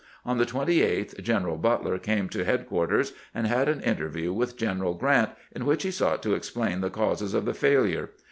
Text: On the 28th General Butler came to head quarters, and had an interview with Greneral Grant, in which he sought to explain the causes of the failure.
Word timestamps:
On 0.25 0.39
the 0.39 0.47
28th 0.47 1.21
General 1.21 1.57
Butler 1.57 1.99
came 1.99 2.27
to 2.29 2.43
head 2.43 2.65
quarters, 2.65 3.13
and 3.35 3.45
had 3.45 3.69
an 3.69 3.81
interview 3.81 4.33
with 4.33 4.57
Greneral 4.57 4.97
Grant, 4.97 5.29
in 5.51 5.63
which 5.63 5.83
he 5.83 5.91
sought 5.91 6.23
to 6.23 6.33
explain 6.33 6.81
the 6.81 6.89
causes 6.89 7.35
of 7.35 7.45
the 7.45 7.53
failure. 7.53 8.09